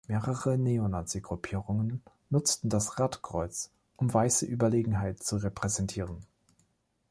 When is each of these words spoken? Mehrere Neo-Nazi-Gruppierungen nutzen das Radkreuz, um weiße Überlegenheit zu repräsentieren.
Mehrere 0.07 0.57
Neo-Nazi-Gruppierungen 0.57 2.01
nutzen 2.31 2.69
das 2.69 2.97
Radkreuz, 2.97 3.69
um 3.97 4.11
weiße 4.11 4.47
Überlegenheit 4.47 5.21
zu 5.21 5.35
repräsentieren. 5.37 6.25